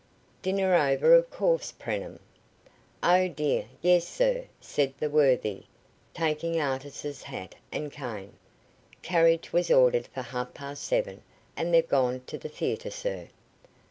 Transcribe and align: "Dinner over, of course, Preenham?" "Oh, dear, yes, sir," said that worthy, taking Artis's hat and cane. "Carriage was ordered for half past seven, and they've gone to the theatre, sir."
"Dinner 0.41 0.73
over, 0.73 1.13
of 1.13 1.29
course, 1.29 1.71
Preenham?" 1.71 2.19
"Oh, 3.03 3.27
dear, 3.27 3.67
yes, 3.83 4.07
sir," 4.07 4.45
said 4.59 4.95
that 4.97 5.11
worthy, 5.11 5.65
taking 6.11 6.59
Artis's 6.59 7.21
hat 7.21 7.53
and 7.71 7.91
cane. 7.91 8.33
"Carriage 9.03 9.53
was 9.53 9.69
ordered 9.69 10.07
for 10.07 10.23
half 10.23 10.55
past 10.55 10.85
seven, 10.85 11.21
and 11.55 11.71
they've 11.71 11.87
gone 11.87 12.21
to 12.25 12.39
the 12.39 12.49
theatre, 12.49 12.89
sir." 12.89 13.27